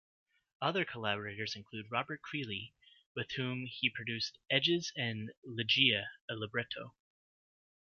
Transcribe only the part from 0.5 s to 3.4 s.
Other collaborators include Robert Creeley, with